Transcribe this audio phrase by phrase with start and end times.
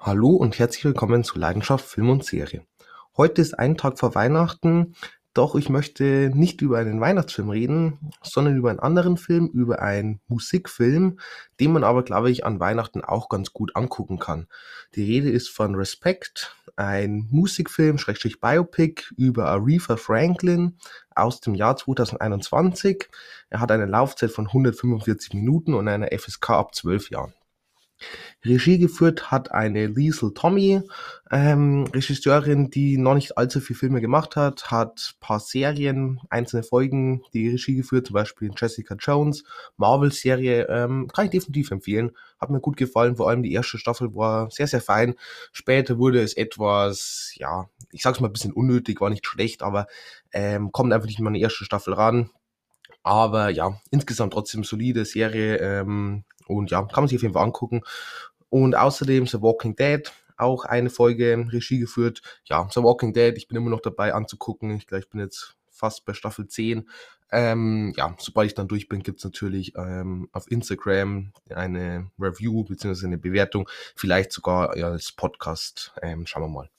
[0.00, 2.64] Hallo und herzlich willkommen zu Leidenschaft Film und Serie.
[3.16, 4.94] Heute ist ein Tag vor Weihnachten,
[5.34, 10.20] doch ich möchte nicht über einen Weihnachtsfilm reden, sondern über einen anderen Film, über einen
[10.28, 11.18] Musikfilm,
[11.58, 14.46] den man aber, glaube ich, an Weihnachten auch ganz gut angucken kann.
[14.94, 20.78] Die Rede ist von Respect, ein Musikfilm, Schrägstrich Biopic über Aretha Franklin
[21.16, 23.08] aus dem Jahr 2021.
[23.50, 27.34] Er hat eine Laufzeit von 145 Minuten und eine FSK ab 12 Jahren.
[28.44, 30.82] Regie geführt hat eine Liesl Tommy,
[31.30, 37.22] ähm, Regisseurin, die noch nicht allzu viele Filme gemacht hat, hat paar Serien, einzelne Folgen
[37.32, 39.44] die Regie geführt, zum Beispiel Jessica Jones,
[39.76, 42.12] Marvel-Serie, ähm, kann ich definitiv empfehlen.
[42.40, 45.14] Hat mir gut gefallen, vor allem die erste Staffel war sehr, sehr fein.
[45.52, 49.86] Später wurde es etwas, ja, ich sag's mal ein bisschen unnötig, war nicht schlecht, aber
[50.32, 52.30] ähm, kommt einfach nicht an die erste Staffel ran.
[53.02, 57.44] Aber ja, insgesamt trotzdem solide Serie ähm, und ja, kann man sich auf jeden Fall
[57.44, 57.82] angucken.
[58.48, 62.22] Und außerdem The Walking Dead, auch eine Folge Regie geführt.
[62.44, 64.76] Ja, The Walking Dead, ich bin immer noch dabei anzugucken.
[64.76, 66.88] Ich glaube, ich bin jetzt fast bei Staffel 10.
[67.30, 73.06] Ähm, ja, sobald ich dann durch bin, gibt's natürlich ähm, auf Instagram eine Review bzw.
[73.06, 75.92] eine Bewertung, vielleicht sogar als Podcast.
[76.00, 76.70] Ähm, schauen wir mal.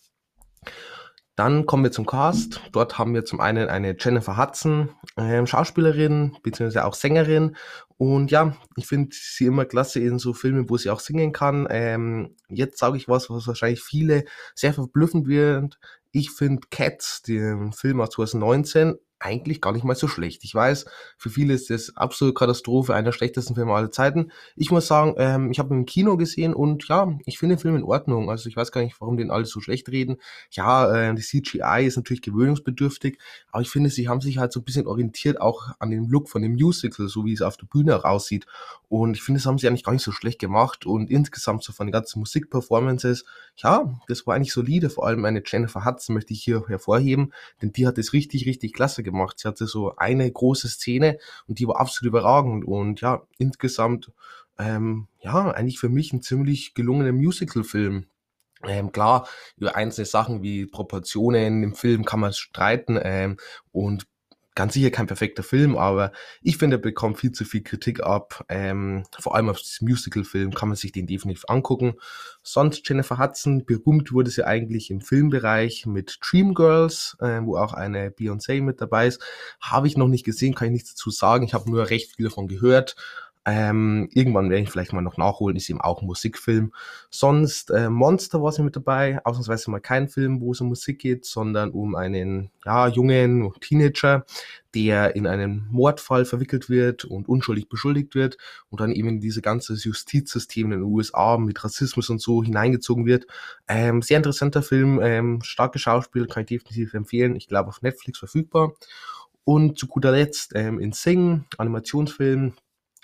[1.39, 2.59] Dann kommen wir zum Cast.
[2.73, 7.55] Dort haben wir zum einen eine Jennifer Hudson, ähm, Schauspielerin beziehungsweise auch Sängerin.
[7.95, 11.65] Und ja, ich finde sie immer klasse in so Filmen, wo sie auch singen kann.
[11.69, 15.79] Ähm, jetzt sage ich was, was wahrscheinlich viele sehr verblüffend wird.
[16.11, 20.43] Ich finde Cats, den Film aus 2019, eigentlich gar nicht mal so schlecht.
[20.43, 20.85] Ich weiß,
[21.17, 24.31] für viele ist das absolute Katastrophe, einer der schlechtesten Filme aller Zeiten.
[24.55, 27.61] Ich muss sagen, ähm, ich habe ihn im Kino gesehen und ja, ich finde den
[27.61, 28.29] Film in Ordnung.
[28.29, 30.17] Also ich weiß gar nicht, warum den alle so schlecht reden.
[30.51, 33.19] Ja, äh, die CGI ist natürlich gewöhnungsbedürftig,
[33.51, 36.29] aber ich finde, sie haben sich halt so ein bisschen orientiert auch an dem Look
[36.29, 38.45] von dem Musical, so wie es auf der Bühne aussieht.
[38.87, 41.73] Und ich finde, das haben sie eigentlich gar nicht so schlecht gemacht und insgesamt so
[41.73, 43.25] von den ganzen Musikperformances,
[43.57, 44.89] ja, das war eigentlich solide.
[44.89, 48.73] Vor allem eine Jennifer Hudson möchte ich hier hervorheben, denn die hat es richtig, richtig
[48.73, 49.39] klasse gemacht gemacht.
[49.39, 52.65] Sie hatte so eine große Szene und die war absolut überragend.
[52.65, 54.11] Und ja, insgesamt,
[54.57, 58.05] ähm, ja, eigentlich für mich ein ziemlich gelungener Musical-Film.
[58.67, 63.37] Ähm, klar, über einzelne Sachen wie Proportionen im Film kann man streiten ähm,
[63.71, 64.05] und
[64.59, 66.11] ganz sicher kein perfekter Film, aber
[66.41, 68.43] ich finde, er bekommt viel zu viel Kritik ab.
[68.49, 71.93] Ähm, vor allem auf das Musical-Film kann man sich den definitiv angucken.
[72.43, 78.09] Sonst Jennifer Hudson, berühmt wurde sie eigentlich im Filmbereich mit Dreamgirls, äh, wo auch eine
[78.09, 79.23] Beyoncé mit dabei ist.
[79.61, 81.45] Habe ich noch nicht gesehen, kann ich nichts dazu sagen.
[81.45, 82.97] Ich habe nur recht viel davon gehört.
[83.45, 86.73] Ähm, irgendwann werde ich vielleicht mal noch nachholen, ist eben auch ein Musikfilm.
[87.09, 90.99] Sonst äh, Monster war sie mit dabei, ausnahmsweise mal kein Film, wo es um Musik
[90.99, 94.25] geht, sondern um einen ja, jungen Teenager,
[94.75, 98.37] der in einen Mordfall verwickelt wird und unschuldig beschuldigt wird
[98.69, 103.05] und dann eben in diese ganze Justizsystem in den USA mit Rassismus und so hineingezogen
[103.05, 103.25] wird.
[103.67, 107.35] Ähm, sehr interessanter Film, ähm, starke Schauspiel, kann ich definitiv empfehlen.
[107.35, 108.73] Ich glaube auf Netflix verfügbar.
[109.43, 112.53] Und zu guter Letzt ähm, in Sing, Animationsfilm,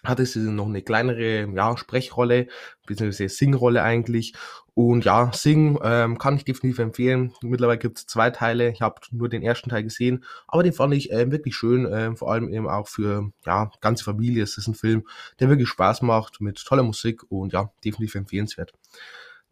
[0.05, 2.47] hatte sie noch eine kleinere ja, Sprechrolle,
[2.85, 4.33] beziehungsweise Singrolle eigentlich.
[4.73, 7.33] Und ja, Sing ähm, kann ich definitiv empfehlen.
[7.41, 8.71] Mittlerweile gibt es zwei Teile.
[8.71, 11.85] Ich habe nur den ersten Teil gesehen, aber den fand ich äh, wirklich schön.
[11.85, 14.43] Äh, vor allem eben auch für ja ganze Familie.
[14.43, 15.07] Es ist ein Film,
[15.39, 18.73] der wirklich Spaß macht mit toller Musik und ja, definitiv empfehlenswert.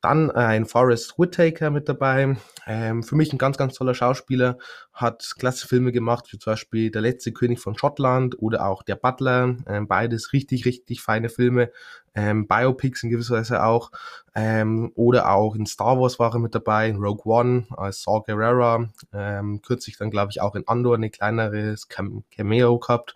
[0.04, 2.36] Dann äh, ein Forrest Whitaker mit dabei.
[2.68, 4.58] Ähm, für mich ein ganz, ganz toller Schauspieler.
[4.92, 8.98] Hat klasse Filme gemacht, wie zum Beispiel Der letzte König von Schottland oder auch Der
[8.98, 9.56] Butler.
[9.66, 11.72] Ähm, beides richtig, richtig feine Filme.
[12.16, 13.92] Ähm, Biopics in gewisser Weise auch.
[14.36, 18.24] Ähm, oder auch in Star Wars war er mit dabei, in Rogue One als Saw
[18.28, 18.90] Gerrera.
[19.14, 23.16] Ähm, kürzlich dann, glaube ich, auch in Andor eine kleineres Cameo gehabt.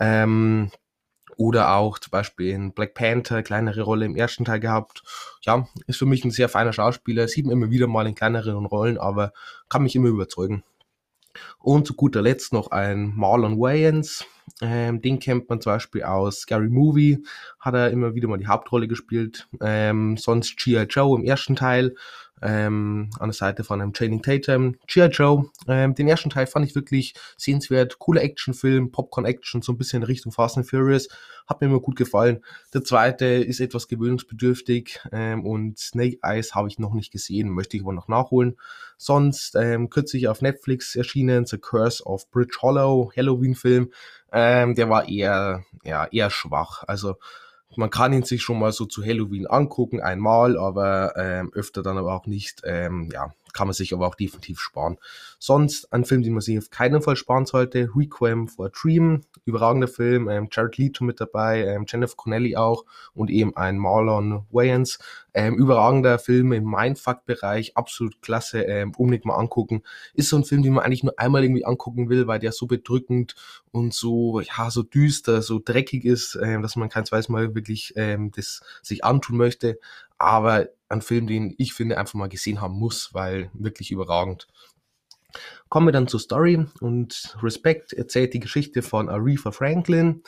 [0.00, 0.72] Ähm,
[1.36, 5.02] oder auch zum Beispiel in Black Panther, kleinere Rolle im ersten Teil gehabt.
[5.42, 8.66] Ja, ist für mich ein sehr feiner Schauspieler, sieht man immer wieder mal in kleineren
[8.66, 9.32] Rollen, aber
[9.68, 10.64] kann mich immer überzeugen.
[11.58, 14.24] Und zu guter Letzt noch ein Marlon Wayans.
[14.60, 17.24] Ähm, den kennt man zum Beispiel aus Scary Movie,
[17.58, 19.48] hat er immer wieder mal die Hauptrolle gespielt.
[19.60, 20.84] Ähm, sonst G.I.
[20.84, 21.94] Joe im ersten Teil
[22.44, 24.76] ähm, an der Seite von einem Channing Tatum.
[24.86, 25.06] G.I.
[25.06, 30.02] Joe, ähm, den ersten Teil fand ich wirklich sehenswert, cooler Actionfilm, Popcorn-Action, so ein bisschen
[30.02, 31.08] in Richtung Fast and Furious,
[31.46, 32.44] hat mir immer gut gefallen.
[32.72, 37.76] Der zweite ist etwas gewöhnungsbedürftig ähm, und Snake Eyes habe ich noch nicht gesehen, möchte
[37.76, 38.56] ich aber noch nachholen.
[38.96, 43.90] Sonst ähm, kürzlich auf Netflix erschienen The Curse of Bridge Hollow, Halloween-Film,
[44.34, 47.16] ähm, der war eher, ja, eher schwach, also
[47.76, 51.98] man kann ihn sich schon mal so zu Halloween angucken, einmal, aber ähm, öfter dann
[51.98, 52.62] aber auch nicht.
[52.64, 54.98] Ähm, ja, kann man sich aber auch definitiv sparen.
[55.38, 59.22] Sonst ein Film, den man sich auf keinen Fall sparen sollte, Requiem for a Dream,
[59.46, 62.84] überragender Film, ähm, Jared Leto mit dabei, ähm, Jennifer Connelly auch
[63.14, 64.98] und eben ein Marlon Wayans.
[65.36, 69.82] Ähm, überragender Film im Mindfuck-Bereich, absolut klasse, ähm, unbedingt mal angucken.
[70.14, 72.66] Ist so ein Film, den man eigentlich nur einmal irgendwie angucken will, weil der so
[72.66, 73.34] bedrückend
[73.72, 77.94] und so, ja, so düster, so dreckig ist, ähm, dass man kein zweites Mal wirklich
[77.96, 79.80] ähm, das sich antun möchte.
[80.24, 84.46] Aber ein Film, den ich finde, einfach mal gesehen haben muss, weil wirklich überragend.
[85.68, 90.22] Kommen wir dann zur Story und Respect erzählt die Geschichte von Aretha Franklin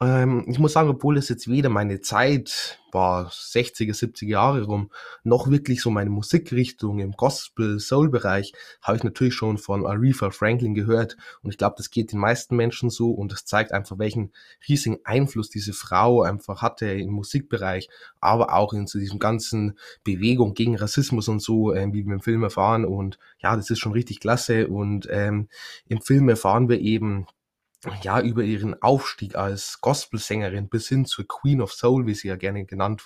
[0.00, 4.90] ähm, ich muss sagen, obwohl es jetzt weder meine Zeit war, 60er, 70er Jahre rum,
[5.24, 8.52] noch wirklich so meine Musikrichtung im Gospel-Soul-Bereich,
[8.82, 11.16] habe ich natürlich schon von Aretha Franklin gehört.
[11.42, 14.32] Und ich glaube, das geht den meisten Menschen so und das zeigt einfach, welchen
[14.68, 17.88] riesigen Einfluss diese Frau einfach hatte im Musikbereich,
[18.20, 22.20] aber auch in so diesem ganzen Bewegung gegen Rassismus und so, äh, wie wir im
[22.20, 22.84] Film erfahren.
[22.84, 24.68] Und ja, das ist schon richtig klasse.
[24.68, 25.48] Und ähm,
[25.88, 27.26] im Film erfahren wir eben,
[28.02, 32.36] ja, über ihren Aufstieg als Gospelsängerin bis hin zur Queen of Soul, wie sie ja
[32.36, 33.02] gerne genannt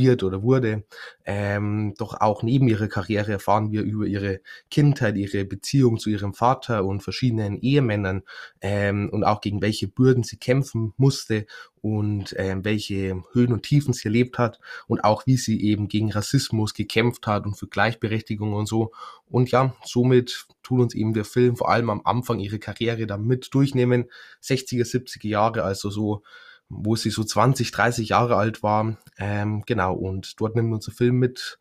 [0.00, 0.82] wird oder wurde.
[1.24, 6.34] Ähm, doch auch neben ihrer Karriere erfahren wir über ihre Kindheit, ihre Beziehung zu ihrem
[6.34, 8.22] Vater und verschiedenen Ehemännern
[8.60, 11.46] ähm, und auch gegen welche Bürden sie kämpfen musste
[11.82, 16.10] und ähm, welche Höhen und Tiefen sie erlebt hat und auch wie sie eben gegen
[16.10, 18.92] Rassismus gekämpft hat und für Gleichberechtigung und so.
[19.28, 23.54] Und ja, somit tut uns eben der Film vor allem am Anfang ihre Karriere damit
[23.54, 24.10] durchnehmen.
[24.42, 26.22] 60er, 70er Jahre, also so
[26.70, 28.96] wo sie so 20, 30 Jahre alt war.
[29.18, 31.58] Ähm, genau, und dort nimmt unser Film mit.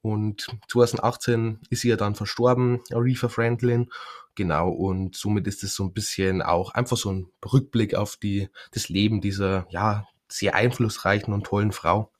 [0.00, 3.90] Und 2018 ist sie ja dann verstorben, Aretha Franklin.
[4.34, 8.48] Genau, und somit ist es so ein bisschen auch einfach so ein Rückblick auf die,
[8.70, 12.10] das Leben dieser, ja, sehr einflussreichen und tollen Frau.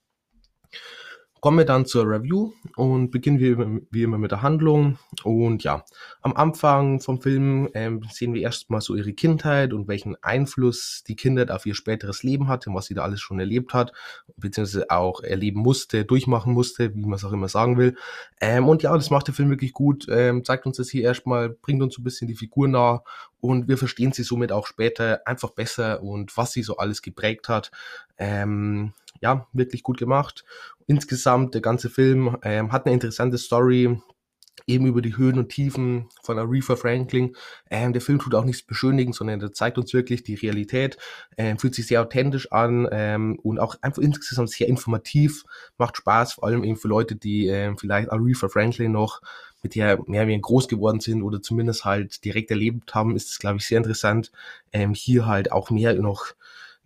[1.43, 5.01] Kommen wir dann zur Review und beginnen wir wie immer mit der Handlung.
[5.25, 5.85] Und ja,
[6.21, 11.17] am Anfang vom Film ähm, sehen wir erstmal so ihre Kindheit und welchen Einfluss die
[11.17, 13.93] Kindheit auf ihr späteres Leben hatte und was sie da alles schon erlebt hat,
[14.37, 17.97] beziehungsweise auch erleben musste, durchmachen musste, wie man es auch immer sagen will.
[18.41, 21.49] Ähm, und ja, das macht der Film wirklich gut, ähm, zeigt uns das hier erstmal,
[21.49, 23.03] bringt uns so ein bisschen die Figur nah
[23.41, 27.49] und wir verstehen sie somit auch später einfach besser und was sie so alles geprägt
[27.49, 27.73] hat.
[28.17, 28.93] Ähm,
[29.23, 30.45] ja, wirklich gut gemacht.
[30.87, 33.99] Insgesamt, der ganze Film ähm, hat eine interessante Story,
[34.67, 37.35] eben über die Höhen und Tiefen von Aretha Franklin.
[37.71, 40.99] Ähm, der Film tut auch nichts beschönigen, sondern der zeigt uns wirklich die Realität,
[41.37, 45.45] ähm, fühlt sich sehr authentisch an ähm, und auch einfach insgesamt sehr informativ,
[45.79, 49.21] macht Spaß, vor allem eben für Leute, die ähm, vielleicht Aretha Franklin noch
[49.63, 53.39] mit der mehr wie groß geworden sind oder zumindest halt direkt erlebt haben, ist es,
[53.39, 54.33] glaube ich, sehr interessant,
[54.73, 56.35] ähm, hier halt auch mehr noch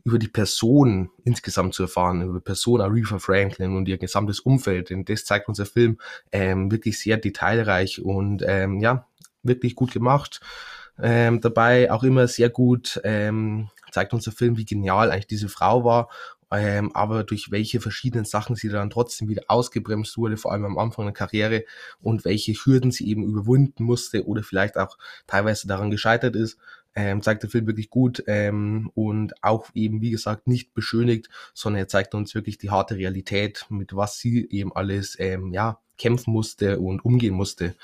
[0.07, 4.91] über die Person insgesamt zu erfahren, über Person Aretha Franklin und ihr gesamtes Umfeld.
[4.91, 5.99] Denn das zeigt unser Film
[6.31, 9.09] ähm, wirklich sehr detailreich und ähm, ja,
[9.43, 10.41] wirklich gut gemacht.
[11.03, 15.85] Ähm, dabei auch immer sehr gut ähm, zeigt unser Film, wie genial eigentlich diese Frau
[15.85, 16.09] war
[16.53, 20.79] ähm, aber durch welche verschiedenen Sachen sie dann trotzdem wieder ausgebremst wurde, vor allem am
[20.79, 21.65] Anfang der Karriere
[22.01, 26.59] und welche Hürden sie eben überwinden musste oder vielleicht auch teilweise daran gescheitert ist
[26.97, 31.83] ähm, zeigt der Film wirklich gut ähm, und auch eben, wie gesagt, nicht beschönigt, sondern
[31.83, 36.33] er zeigt uns wirklich die harte Realität, mit was sie eben alles, ähm, ja, kämpfen
[36.33, 37.75] musste und umgehen musste.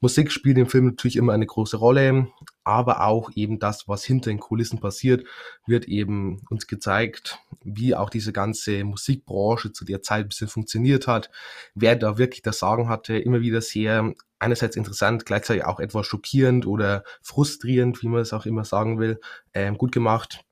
[0.00, 2.28] Musik spielt im Film natürlich immer eine große Rolle,
[2.62, 5.24] aber auch eben das, was hinter den Kulissen passiert,
[5.66, 11.06] wird eben uns gezeigt, wie auch diese ganze Musikbranche zu der Zeit ein bisschen funktioniert
[11.06, 11.30] hat,
[11.74, 16.66] wer da wirklich das Sagen hatte, immer wieder sehr einerseits interessant, gleichzeitig auch etwas schockierend
[16.66, 19.20] oder frustrierend, wie man es auch immer sagen will,
[19.54, 20.44] ähm, gut gemacht.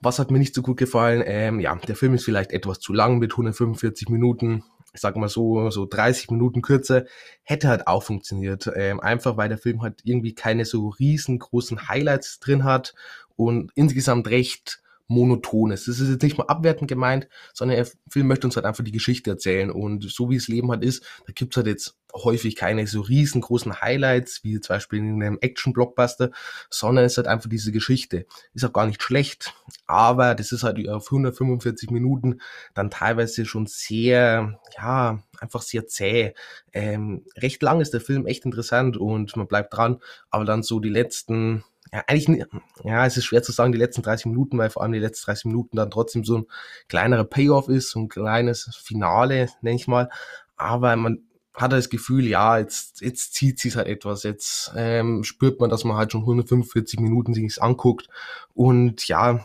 [0.00, 1.22] Was hat mir nicht so gut gefallen?
[1.24, 5.28] Ähm, ja, der Film ist vielleicht etwas zu lang mit 145 Minuten ich sag mal
[5.28, 7.04] so, so 30 Minuten kürzer,
[7.42, 8.70] hätte halt auch funktioniert.
[8.74, 12.94] Ähm, einfach weil der Film halt irgendwie keine so riesengroßen Highlights drin hat
[13.36, 14.81] und insgesamt recht
[15.12, 15.88] monoton ist.
[15.88, 18.92] Das ist jetzt nicht mal abwertend gemeint, sondern der Film möchte uns halt einfach die
[18.92, 19.70] Geschichte erzählen.
[19.70, 23.80] Und so wie das Leben halt ist, da gibt's halt jetzt häufig keine so riesengroßen
[23.80, 26.30] Highlights, wie zum Beispiel in einem Action-Blockbuster,
[26.68, 28.26] sondern es ist halt einfach diese Geschichte.
[28.54, 29.54] Ist auch gar nicht schlecht,
[29.86, 32.40] aber das ist halt auf 145 Minuten
[32.74, 36.34] dann teilweise schon sehr, ja, einfach sehr zäh.
[36.72, 39.98] Ähm, recht lang ist der Film echt interessant und man bleibt dran,
[40.30, 42.46] aber dann so die letzten ja, eigentlich,
[42.84, 45.26] ja, es ist schwer zu sagen, die letzten 30 Minuten, weil vor allem die letzten
[45.26, 46.46] 30 Minuten dann trotzdem so ein
[46.88, 50.08] kleinerer Payoff ist, so ein kleines Finale, nenne ich mal.
[50.56, 54.22] Aber man hat das Gefühl, ja, jetzt, jetzt zieht sich halt etwas.
[54.22, 58.08] Jetzt ähm, spürt man, dass man halt schon 145 Minuten sich anguckt.
[58.54, 59.44] Und ja,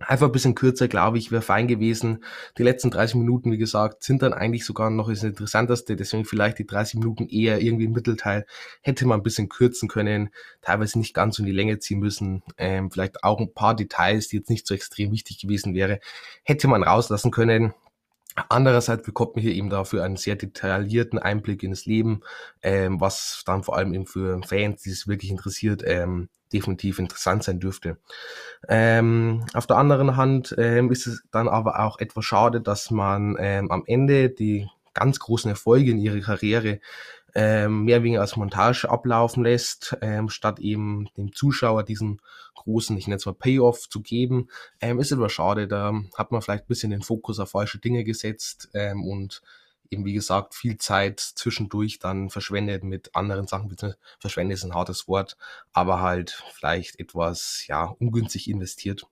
[0.00, 2.24] Einfach ein bisschen kürzer, glaube ich, wäre fein gewesen.
[2.56, 5.94] Die letzten 30 Minuten, wie gesagt, sind dann eigentlich sogar noch das Interessanteste.
[5.94, 8.46] Deswegen vielleicht die 30 Minuten eher irgendwie im Mittelteil.
[8.80, 10.30] Hätte man ein bisschen kürzen können,
[10.62, 12.42] teilweise nicht ganz in die Länge ziehen müssen.
[12.56, 16.00] Ähm, vielleicht auch ein paar Details, die jetzt nicht so extrem wichtig gewesen wäre,
[16.44, 17.74] hätte man rauslassen können.
[18.48, 22.22] Andererseits bekommt man hier eben dafür einen sehr detaillierten Einblick in das Leben,
[22.62, 27.44] ähm, was dann vor allem eben für Fans, die es wirklich interessiert, ähm, definitiv interessant
[27.44, 27.98] sein dürfte.
[28.68, 33.36] Ähm, auf der anderen Hand ähm, ist es dann aber auch etwas schade, dass man
[33.38, 36.80] ähm, am Ende die ganz großen Erfolge in ihrer Karriere
[37.34, 42.20] ähm, mehr weniger als Montage ablaufen lässt, ähm, statt eben dem Zuschauer diesen
[42.54, 44.48] großen, ich nenne es mal Payoff zu geben,
[44.80, 45.68] ähm, ist aber schade.
[45.68, 49.42] Da hat man vielleicht ein bisschen den Fokus auf falsche Dinge gesetzt ähm, und
[49.90, 53.76] eben wie gesagt viel Zeit zwischendurch dann verschwendet mit anderen Sachen,
[54.18, 55.36] verschwendet ist ein hartes Wort,
[55.72, 59.06] aber halt vielleicht etwas ja ungünstig investiert.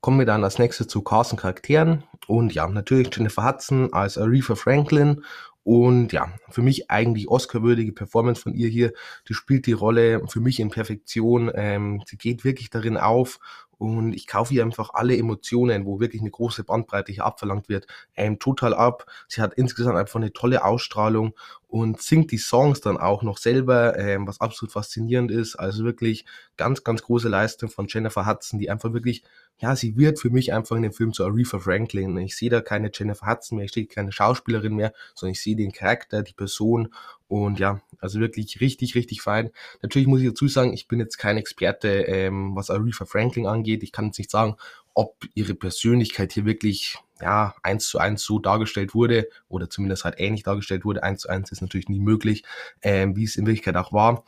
[0.00, 4.56] Kommen wir dann als nächstes zu Carson Charakteren und ja, natürlich Jennifer Hudson als Aretha
[4.56, 5.22] Franklin
[5.64, 8.92] und ja, für mich eigentlich Oscar-würdige Performance von ihr hier.
[9.28, 11.52] Die spielt die Rolle für mich in Perfektion.
[11.54, 13.38] Ähm, sie geht wirklich darin auf
[13.82, 17.86] und ich kaufe ihr einfach alle Emotionen, wo wirklich eine große Bandbreite hier abverlangt wird,
[18.14, 19.06] ähm, total ab.
[19.26, 21.34] Sie hat insgesamt einfach eine tolle Ausstrahlung
[21.72, 25.56] und singt die Songs dann auch noch selber, ähm, was absolut faszinierend ist.
[25.56, 26.26] Also wirklich
[26.58, 29.22] ganz, ganz große Leistung von Jennifer Hudson, die einfach wirklich,
[29.56, 32.18] ja, sie wird für mich einfach in dem Film zu Aretha Franklin.
[32.18, 35.56] Ich sehe da keine Jennifer Hudson mehr, ich sehe keine Schauspielerin mehr, sondern ich sehe
[35.56, 36.92] den Charakter, die Person
[37.26, 39.50] und ja, also wirklich richtig, richtig fein.
[39.80, 43.82] Natürlich muss ich dazu sagen, ich bin jetzt kein Experte, ähm, was Aretha Franklin angeht.
[43.82, 44.56] Ich kann jetzt nicht sagen,
[44.92, 50.16] ob ihre Persönlichkeit hier wirklich ja eins zu eins so dargestellt wurde oder zumindest halt
[50.18, 51.02] ähnlich dargestellt wurde.
[51.02, 52.44] Eins zu eins ist natürlich nie möglich,
[52.82, 54.24] ähm, wie es in Wirklichkeit auch war.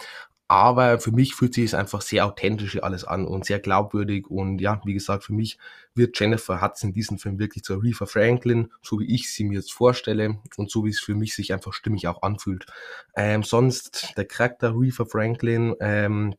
[0.47, 4.27] Aber für mich fühlt sich es einfach sehr authentisch alles an und sehr glaubwürdig.
[4.29, 5.59] Und ja, wie gesagt, für mich
[5.95, 9.55] wird Jennifer Hudson in diesem Film wirklich zur Aretha Franklin, so wie ich sie mir
[9.55, 12.67] jetzt vorstelle und so wie es für mich sich einfach stimmig auch anfühlt.
[13.17, 16.35] Ähm, sonst der Charakter Aretha Franklin, ähm,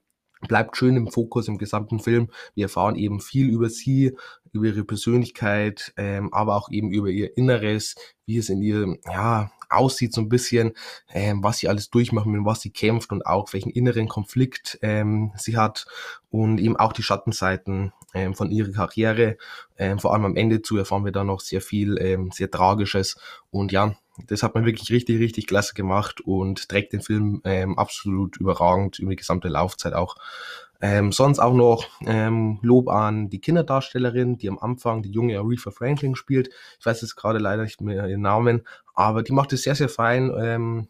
[0.47, 2.29] bleibt schön im Fokus im gesamten Film.
[2.53, 4.15] Wir erfahren eben viel über sie,
[4.51, 9.51] über ihre Persönlichkeit, ähm, aber auch eben über ihr Inneres, wie es in ihr ja
[9.69, 10.73] aussieht so ein bisschen,
[11.13, 15.31] ähm, was sie alles durchmacht, mit was sie kämpft und auch welchen inneren Konflikt ähm,
[15.35, 15.85] sie hat
[16.29, 19.37] und eben auch die Schattenseiten ähm, von ihrer Karriere.
[19.77, 23.17] Ähm, vor allem am Ende zu erfahren wir da noch sehr viel, ähm, sehr Tragisches
[23.51, 23.95] und ja,
[24.27, 28.99] das hat man wirklich richtig, richtig klasse gemacht und trägt den Film ähm, absolut überragend
[28.99, 30.15] über die gesamte Laufzeit auch.
[30.81, 35.71] Ähm, sonst auch noch ähm, Lob an die Kinderdarstellerin, die am Anfang die junge Aretha
[35.71, 36.49] Franklin spielt.
[36.79, 39.89] Ich weiß jetzt gerade leider nicht mehr ihren Namen, aber die macht es sehr, sehr
[39.89, 40.33] fein.
[40.37, 40.87] Ähm,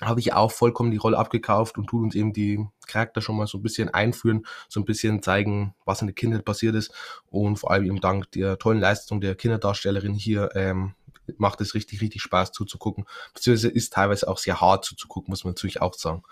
[0.00, 3.46] habe ich auch vollkommen die Rolle abgekauft und tut uns eben die Charakter schon mal
[3.46, 6.92] so ein bisschen einführen, so ein bisschen zeigen, was in der Kindheit passiert ist
[7.30, 10.94] und vor allem eben dank der tollen Leistung der Kinderdarstellerin hier ähm,
[11.36, 13.04] macht es richtig, richtig Spaß zuzugucken.
[13.34, 16.22] Beziehungsweise ist teilweise auch sehr hart zuzugucken, muss man natürlich auch sagen.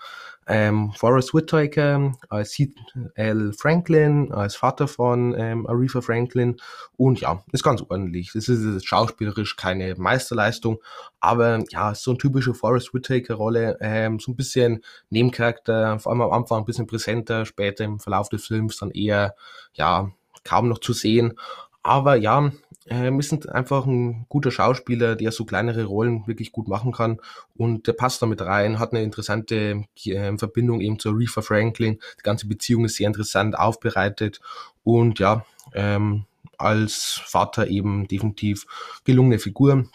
[0.47, 2.75] Ähm, Forrest Whitaker als Heath
[3.15, 3.53] L.
[3.53, 6.57] Franklin, als Vater von ähm, Aretha Franklin.
[6.97, 8.31] Und ja, ist ganz ordentlich.
[8.33, 10.79] Das ist schauspielerisch keine Meisterleistung,
[11.19, 13.77] aber ja, so eine typische Forrest Whitaker-Rolle.
[13.81, 18.29] Ähm, so ein bisschen Nebencharakter, vor allem am Anfang ein bisschen präsenter, später im Verlauf
[18.29, 19.35] des Films dann eher,
[19.73, 20.11] ja,
[20.43, 21.37] kaum noch zu sehen.
[21.83, 22.51] Aber ja,
[22.87, 27.19] ähm, ist einfach ein guter Schauspieler, der so kleinere Rollen wirklich gut machen kann
[27.55, 31.99] und der passt damit rein, hat eine interessante äh, Verbindung eben zur Aretha Franklin.
[32.19, 34.41] Die ganze Beziehung ist sehr interessant aufbereitet
[34.83, 36.25] und ja, ähm,
[36.57, 38.65] als Vater eben definitiv
[39.03, 39.85] gelungene Figur.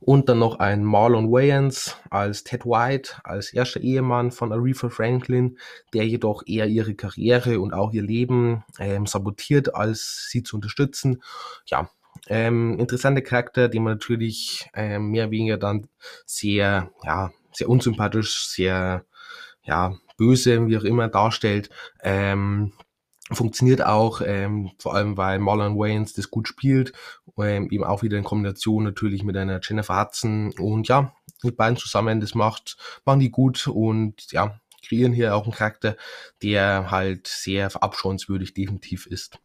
[0.00, 5.58] Und dann noch ein Marlon Wayans als Ted White, als erster Ehemann von Aretha Franklin,
[5.94, 11.22] der jedoch eher ihre Karriere und auch ihr Leben ähm, sabotiert, als sie zu unterstützen.
[11.66, 11.90] Ja,
[12.28, 15.88] ähm, interessante Charakter, die man natürlich ähm, mehr oder weniger dann
[16.26, 19.04] sehr, ja, sehr unsympathisch, sehr,
[19.62, 21.70] ja, böse, wie auch immer darstellt.
[22.02, 22.72] Ähm,
[23.32, 26.92] funktioniert auch, ähm, vor allem weil Marlon Wayans das gut spielt,
[27.38, 31.76] ähm, eben auch wieder in Kombination natürlich mit einer Jennifer Hudson und ja, mit beiden
[31.76, 35.96] zusammen, das macht, machen die gut und ja, kreieren hier auch einen Charakter,
[36.42, 39.38] der halt sehr verabscheuenswürdig definitiv ist.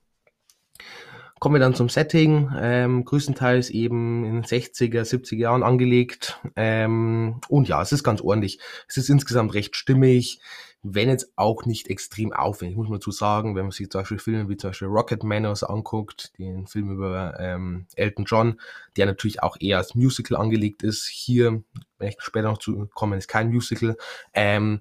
[1.39, 6.39] Kommen wir dann zum Setting, ähm, größtenteils eben in 60er, 70er Jahren angelegt.
[6.55, 8.59] Ähm, und ja, es ist ganz ordentlich.
[8.87, 10.39] Es ist insgesamt recht stimmig,
[10.87, 14.19] wenn jetzt auch nicht extrem aufwendig, muss man dazu sagen, wenn man sich zum Beispiel
[14.19, 18.61] Filme wie zum Beispiel Rocket Man oder so anguckt, den Film über ähm, Elton John,
[18.95, 21.07] der natürlich auch eher als Musical angelegt ist.
[21.07, 21.63] Hier,
[21.97, 23.97] wenn ich später noch zu kommen, ist kein Musical.
[24.35, 24.79] Ähm,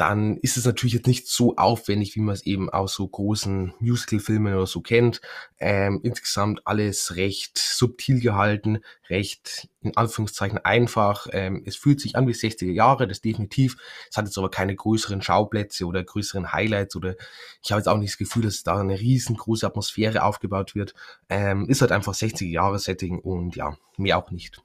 [0.00, 3.74] dann ist es natürlich jetzt nicht so aufwendig, wie man es eben aus so großen
[3.80, 5.20] Musical-Filmen oder so kennt.
[5.58, 8.78] Ähm, insgesamt alles recht subtil gehalten,
[9.10, 11.26] recht in Anführungszeichen einfach.
[11.32, 13.76] Ähm, es fühlt sich an wie 60er Jahre, das definitiv.
[14.08, 17.14] Es hat jetzt aber keine größeren Schauplätze oder größeren Highlights oder
[17.62, 20.94] ich habe jetzt auch nicht das Gefühl, dass da eine riesengroße Atmosphäre aufgebaut wird.
[21.28, 24.62] Ähm, ist halt einfach 60er Jahre Setting und ja, mehr auch nicht.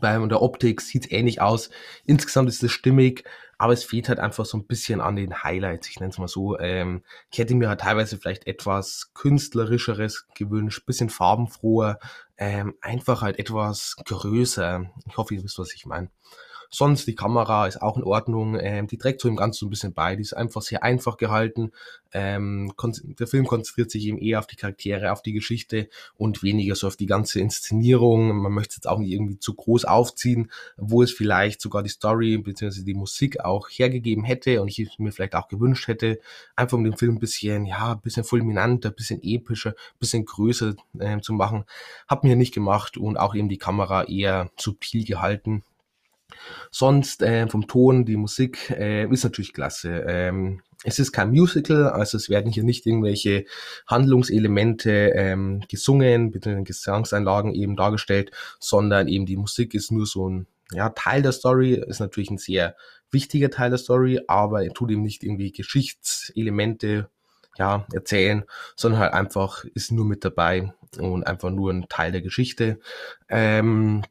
[0.00, 1.70] Bei der Optik sieht es ähnlich aus.
[2.04, 3.24] Insgesamt ist es stimmig,
[3.58, 5.88] aber es fehlt halt einfach so ein bisschen an den Highlights.
[5.88, 6.58] Ich nenne es mal so.
[6.58, 11.98] Ähm, ich hätte mir halt teilweise vielleicht etwas künstlerischeres gewünscht, bisschen farbenfroher,
[12.38, 14.90] ähm, einfach halt etwas größer.
[15.06, 16.08] Ich hoffe, ihr wisst, was ich meine.
[16.72, 18.56] Sonst die Kamera ist auch in Ordnung.
[18.60, 20.14] Ähm, die trägt so im Ganzen so ein bisschen bei.
[20.14, 21.72] Die ist einfach sehr einfach gehalten.
[22.12, 22.72] Ähm,
[23.18, 26.86] der Film konzentriert sich eben eher auf die Charaktere, auf die Geschichte und weniger so
[26.86, 28.36] auf die ganze Inszenierung.
[28.36, 31.88] Man möchte es jetzt auch nicht irgendwie zu groß aufziehen, wo es vielleicht sogar die
[31.88, 32.82] Story bzw.
[32.82, 36.20] die Musik auch hergegeben hätte und ich mir vielleicht auch gewünscht hätte,
[36.54, 40.24] einfach um den Film ein bisschen, ja, ein bisschen fulminanter, ein bisschen epischer, ein bisschen
[40.24, 41.64] größer äh, zu machen.
[42.06, 45.64] Hat mir nicht gemacht und auch eben die Kamera eher subtil gehalten.
[46.70, 50.04] Sonst äh, vom Ton, die Musik äh, ist natürlich klasse.
[50.06, 53.44] Ähm, es ist kein Musical, also es werden hier nicht irgendwelche
[53.86, 60.28] Handlungselemente ähm, gesungen, mit den Gesangseinlagen eben dargestellt, sondern eben die Musik ist nur so
[60.28, 62.76] ein ja, Teil der Story, ist natürlich ein sehr
[63.10, 67.10] wichtiger Teil der Story, aber er tut ihm nicht irgendwie Geschichtselemente
[67.58, 68.44] ja, erzählen,
[68.76, 72.78] sondern halt einfach ist nur mit dabei und einfach nur ein Teil der Geschichte.
[73.28, 74.02] Ähm,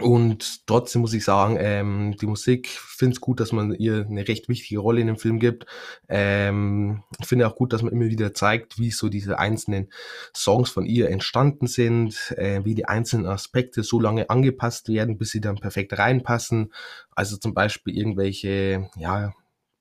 [0.00, 4.28] und trotzdem muss ich sagen, ähm, die Musik, finde es gut, dass man ihr eine
[4.28, 5.66] recht wichtige Rolle in dem Film gibt.
[6.08, 9.88] Ähm, finde auch gut, dass man immer wieder zeigt, wie so diese einzelnen
[10.34, 15.30] Songs von ihr entstanden sind, äh, wie die einzelnen Aspekte so lange angepasst werden, bis
[15.30, 16.72] sie dann perfekt reinpassen.
[17.14, 19.32] Also zum Beispiel irgendwelche, ja,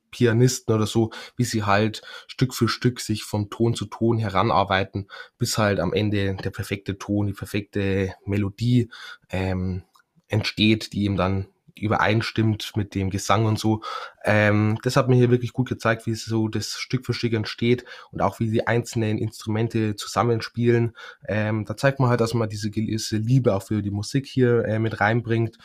[0.10, 5.10] Pianisten oder so, wie sie halt Stück für Stück sich vom Ton zu Ton heranarbeiten,
[5.38, 8.90] bis halt am Ende der perfekte Ton, die perfekte Melodie
[9.30, 9.84] ähm,
[10.28, 11.48] entsteht, die ihm dann
[11.82, 13.82] übereinstimmt mit dem Gesang und so.
[14.24, 17.86] Ähm, das hat mir hier wirklich gut gezeigt, wie so das Stück für Stück entsteht
[18.12, 20.96] und auch wie die einzelnen Instrumente zusammenspielen.
[21.28, 24.66] Ähm, da zeigt man halt, dass man diese gewisse Liebe auch für die Musik hier
[24.66, 25.58] äh, mit reinbringt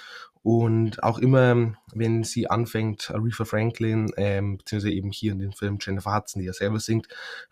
[0.43, 5.79] und auch immer, wenn sie anfängt, Aretha Franklin, ähm, beziehungsweise eben hier in dem Film
[5.81, 7.07] Jennifer Hudson, die ja selber singt,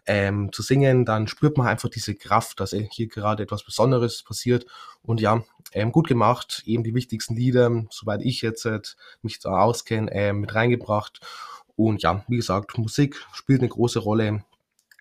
[0.07, 4.67] ähm, zu singen, dann spürt man einfach diese Kraft, dass hier gerade etwas Besonderes passiert.
[5.03, 8.81] Und ja, ähm, gut gemacht, eben die wichtigsten Lieder, soweit ich jetzt äh,
[9.23, 11.21] mich da auskenne, ähm, mit reingebracht.
[11.77, 14.45] Und ja, wie gesagt, Musik spielt eine große Rolle.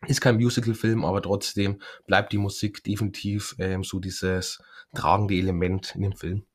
[0.06, 4.62] Ist kein Musical-Film, aber trotzdem bleibt die Musik definitiv ähm, so dieses
[4.94, 6.46] tragende Element in dem Film.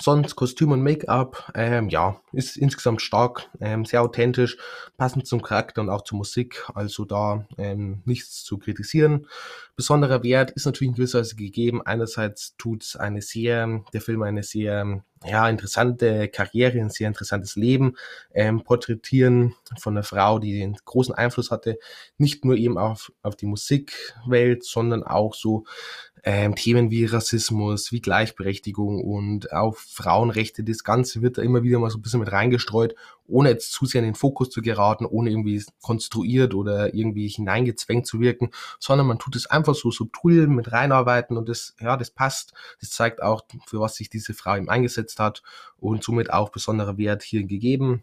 [0.00, 4.56] Sonst Kostüm und Make-up, ähm, ja, ist insgesamt stark, ähm, sehr authentisch,
[4.96, 9.26] passend zum Charakter und auch zur Musik, also da ähm, nichts zu kritisieren.
[9.76, 11.82] Besonderer Wert ist natürlich in gewisser Weise gegeben.
[11.84, 17.96] Einerseits tut eine sehr, der Film eine sehr ja, interessante Karriere, ein sehr interessantes Leben
[18.32, 21.78] ähm, porträtieren von einer Frau, die einen großen Einfluss hatte,
[22.18, 25.64] nicht nur eben auf, auf die Musikwelt, sondern auch so
[26.26, 30.64] ähm, Themen wie Rassismus, wie Gleichberechtigung und auch Frauenrechte.
[30.64, 32.94] Das Ganze wird da immer wieder mal so ein bisschen mit reingestreut,
[33.26, 38.06] ohne jetzt zu sehr in den Fokus zu geraten, ohne irgendwie konstruiert oder irgendwie hineingezwängt
[38.06, 42.10] zu wirken, sondern man tut es einfach so subtil mit reinarbeiten und das, ja, das
[42.10, 42.54] passt.
[42.80, 45.42] Das zeigt auch, für was sich diese Frau eben eingesetzt hat
[45.76, 48.02] und somit auch besonderer Wert hier gegeben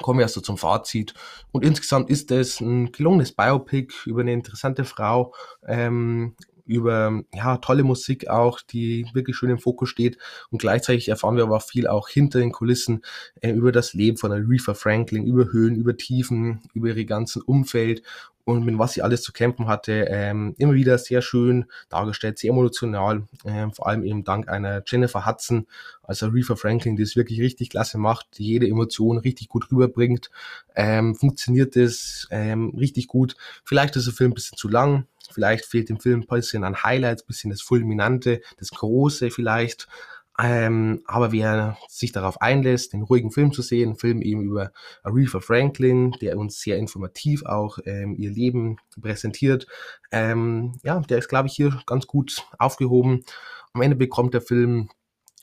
[0.00, 1.12] kommen wir also zum Fazit.
[1.50, 5.34] Und insgesamt ist es ein gelungenes Biopic über eine interessante Frau,
[5.66, 6.34] ähm,
[6.66, 10.18] über ja, tolle Musik auch, die wirklich schön im Fokus steht.
[10.50, 13.02] Und gleichzeitig erfahren wir aber viel auch hinter den Kulissen
[13.40, 18.02] äh, über das Leben von Aretha Franklin, über Höhen, über Tiefen, über ihre ganzen Umfeld
[18.44, 20.06] und mit was sie alles zu kämpfen hatte.
[20.08, 25.26] Ähm, immer wieder sehr schön dargestellt, sehr emotional, ähm, vor allem eben dank einer Jennifer
[25.26, 25.66] Hudson,
[26.02, 30.30] also Aretha Franklin, die es wirklich richtig klasse macht, die jede Emotion richtig gut rüberbringt.
[30.74, 33.36] Ähm, funktioniert es ähm, richtig gut.
[33.64, 36.82] Vielleicht ist der Film ein bisschen zu lang, Vielleicht fehlt dem Film ein bisschen an
[36.82, 39.88] Highlights, ein bisschen das Fulminante, das Große vielleicht.
[40.38, 44.72] Ähm, aber wer sich darauf einlässt, den ruhigen Film zu sehen, einen Film eben über
[45.02, 49.66] Aretha Franklin, der uns sehr informativ auch ähm, ihr Leben präsentiert,
[50.10, 53.24] ähm, ja, der ist, glaube ich, hier ganz gut aufgehoben.
[53.74, 54.88] Am Ende bekommt der Film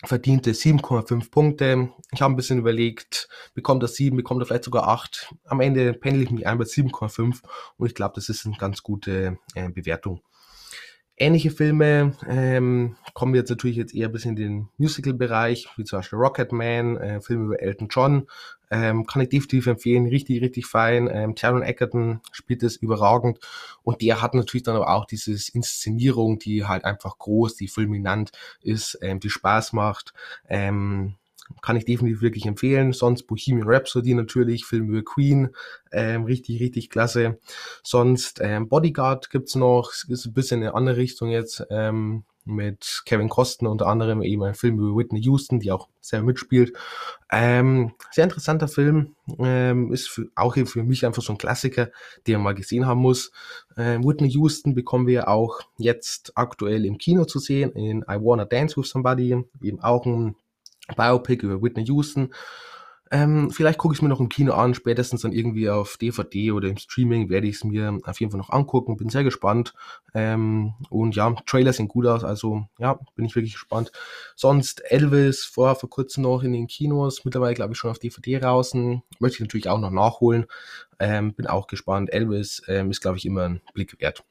[0.03, 1.89] verdiente 7,5 Punkte.
[2.11, 5.33] Ich habe ein bisschen überlegt, bekommt er 7, bekommt er vielleicht sogar 8.
[5.45, 7.41] Am Ende pendel ich mich ein bei 7,5
[7.77, 10.21] und ich glaube, das ist eine ganz gute äh, Bewertung.
[11.21, 16.17] Ähnliche Filme ähm, kommen jetzt natürlich jetzt eher bis in den Musical-Bereich, wie zum Beispiel
[16.17, 18.27] Rocketman, äh, Film über Elton John.
[18.71, 21.09] Ähm, kann ich definitiv empfehlen, richtig, richtig fein.
[21.11, 23.39] Ähm, Taron Egerton spielt es überragend
[23.83, 28.31] und der hat natürlich dann aber auch diese Inszenierung, die halt einfach groß, die fulminant
[28.61, 30.13] ist, ähm, die Spaß macht.
[30.47, 31.15] Ähm,
[31.61, 32.93] kann ich definitiv wirklich empfehlen.
[32.93, 35.49] Sonst Bohemian Rhapsody natürlich, Film über Queen,
[35.91, 37.39] ähm, richtig, richtig klasse.
[37.83, 41.65] Sonst ähm, Bodyguard gibt's noch, ist ein bisschen in eine andere Richtung jetzt.
[41.69, 46.23] Ähm, mit Kevin Costner unter anderem eben ein Film über Whitney Houston, die auch sehr
[46.23, 46.73] mitspielt.
[47.31, 51.89] Ähm, sehr interessanter Film, ähm, ist für, auch für mich einfach so ein Klassiker,
[52.25, 53.31] den man mal gesehen haben muss.
[53.77, 58.45] Ähm, Whitney Houston bekommen wir auch jetzt aktuell im Kino zu sehen in I Wanna
[58.45, 60.35] Dance with Somebody, eben auch ein
[60.95, 62.31] Biopic über Whitney Houston.
[63.11, 66.51] Ähm, vielleicht gucke ich es mir noch im Kino an, spätestens dann irgendwie auf DVD
[66.51, 68.97] oder im Streaming werde ich es mir auf jeden Fall noch angucken.
[68.97, 69.73] Bin sehr gespannt.
[70.13, 73.91] Ähm, und ja, Trailer sehen gut aus, also ja, bin ich wirklich gespannt.
[74.35, 78.39] Sonst Elvis vor, vor kurzem noch in den Kinos, mittlerweile glaube ich schon auf DVD
[78.39, 79.01] draußen.
[79.19, 80.45] Möchte ich natürlich auch noch nachholen.
[80.99, 82.13] Ähm, bin auch gespannt.
[82.13, 84.23] Elvis ähm, ist, glaube ich, immer ein Blick wert.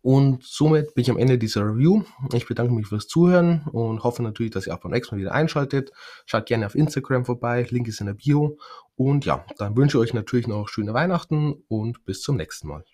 [0.00, 2.02] Und somit bin ich am Ende dieser Review.
[2.32, 5.32] Ich bedanke mich fürs Zuhören und hoffe natürlich, dass ihr auch beim nächsten Mal wieder
[5.32, 5.92] einschaltet.
[6.26, 8.58] Schaut gerne auf Instagram vorbei, Link ist in der Bio.
[8.96, 12.84] Und ja, dann wünsche ich euch natürlich noch schöne Weihnachten und bis zum nächsten Mal.